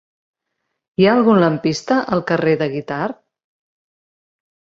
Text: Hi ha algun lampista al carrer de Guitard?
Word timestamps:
Hi 1.01 1.05
ha 1.07 1.11
algun 1.17 1.41
lampista 1.43 1.97
al 2.17 2.23
carrer 2.31 2.55
de 2.61 2.67
Guitard? 2.77 3.19